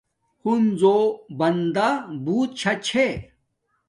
ہنزو 0.43 0.97
بندا 1.37 1.87
بوت 2.23 2.51
شاہ 2.61 2.77
چھے 2.85 3.07